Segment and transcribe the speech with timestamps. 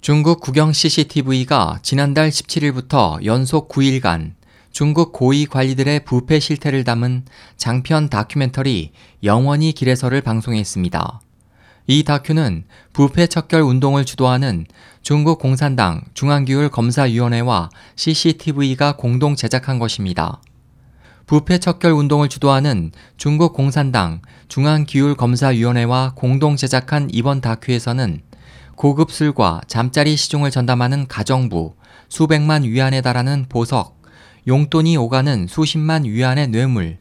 [0.00, 4.32] 중국 국영 CCTV가 지난달 17일부터 연속 9일간
[4.72, 7.26] 중국 고위 관리들의 부패 실태를 담은
[7.58, 8.92] 장편 다큐멘터리
[9.24, 11.20] 영원히 길에서를 방송했습니다.
[11.86, 14.64] 이 다큐는 부패 척결 운동을 주도하는
[15.02, 20.40] 중국 공산당 중앙기율 검사위원회와 CCTV가 공동 제작한 것입니다.
[21.26, 28.22] 부패 척결 운동을 주도하는 중국 공산당 중앙기율 검사위원회와 공동 제작한 이번 다큐에서는
[28.80, 31.74] 고급 술과 잠자리 시중을 전담하는 가정부,
[32.08, 34.00] 수백만 위안에 달하는 보석,
[34.48, 36.96] 용돈이 오가는 수십만 위안의 뇌물,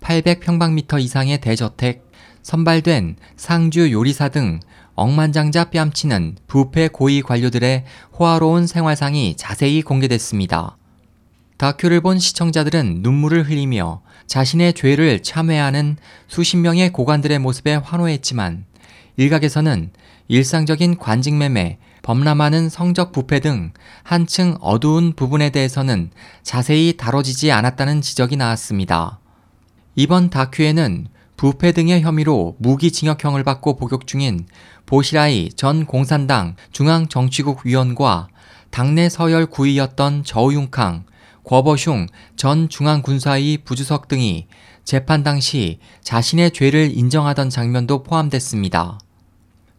[0.00, 2.08] 800평방미터 이상의 대저택,
[2.42, 4.60] 선발된 상주 요리사 등
[4.94, 7.84] 억만장자 뺨치는 부패 고위 관료들의
[8.16, 10.76] 호화로운 생활상이 자세히 공개됐습니다.
[11.58, 15.96] 다큐를 본 시청자들은 눈물을 흘리며 자신의 죄를 참회하는
[16.28, 18.66] 수십 명의 고관들의 모습에 환호했지만
[19.16, 19.90] 일각에서는
[20.28, 23.72] 일상적인 관직매매, 범람하는 성적 부패 등
[24.02, 26.10] 한층 어두운 부분에 대해서는
[26.42, 29.20] 자세히 다뤄지지 않았다는 지적이 나왔습니다.
[29.94, 34.46] 이번 다큐에는 부패 등의 혐의로 무기징역형을 받고 복역 중인
[34.86, 38.28] 보시라이 전 공산당 중앙정치국 위원과
[38.70, 41.04] 당내 서열 9위였던 저우융캉,
[41.44, 44.46] 궈버슝 전 중앙군사위 부주석 등이
[44.82, 48.98] 재판 당시 자신의 죄를 인정하던 장면도 포함됐습니다.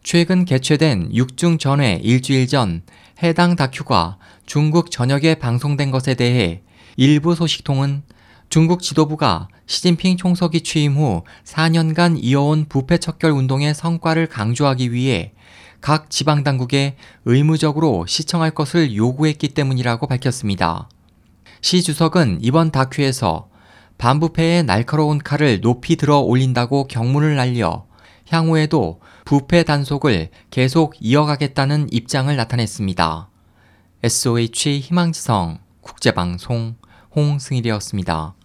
[0.02, 2.82] 최근 개최된 6중 전회 일주일 전
[3.22, 6.62] 해당 다큐가 중국 전역에 방송된 것에 대해
[6.96, 8.04] 일부 소식통은
[8.48, 15.32] 중국 지도부가 시진핑 총석이 취임 후 4년간 이어온 부패 척결 운동의 성과를 강조하기 위해
[15.80, 20.88] 각 지방 당국에 의무적으로 시청할 것을 요구했기 때문이라고 밝혔습니다.
[21.66, 23.48] 시 주석은 이번 다큐에서
[23.98, 27.86] 반부패의 날카로운 칼을 높이 들어 올린다고 경문을 날려
[28.28, 33.30] 향후에도 부패 단속을 계속 이어가겠다는 입장을 나타냈습니다.
[34.04, 36.76] SOH 희망지성 국제방송
[37.16, 38.36] 홍승일이었습니다.